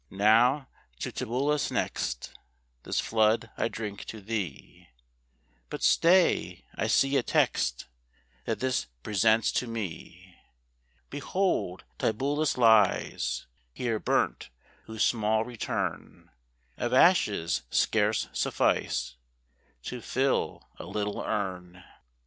Now, 0.09 0.67
to 0.97 1.11
Tibullus 1.11 1.69
next, 1.69 2.33
This 2.81 2.99
flood 2.99 3.51
I 3.55 3.67
drink 3.67 4.03
to 4.05 4.19
thee; 4.19 4.87
But 5.69 5.83
stay, 5.83 6.65
I 6.73 6.87
see 6.87 7.17
a 7.17 7.21
text, 7.21 7.85
That 8.45 8.61
this 8.61 8.87
presents 9.03 9.51
to 9.51 9.67
me. 9.67 10.37
Behold! 11.11 11.83
Tibullus 11.99 12.57
lies 12.57 13.45
Here 13.73 13.99
burnt, 13.99 14.49
whose 14.85 15.03
small 15.03 15.43
return 15.45 16.31
Of 16.77 16.93
ashes 16.95 17.61
scarce 17.69 18.27
suffice 18.33 19.17
To 19.83 20.01
fill 20.01 20.67
a 20.79 20.85
little 20.87 21.21
urn. 21.21 21.83